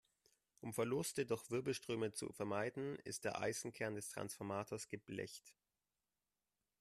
[0.61, 5.53] Um Verluste durch Wirbelströme zu vermeiden, ist der Eisenkern des Transformators geblecht.